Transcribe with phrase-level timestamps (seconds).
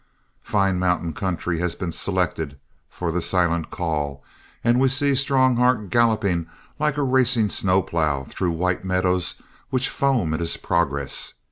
[0.41, 2.57] Fine mountain country has been selected
[2.89, 4.23] for The Silent Call
[4.63, 6.47] and we see Strongheart galloping
[6.79, 11.35] like a racing snow plow through white meadows which foam at his progress.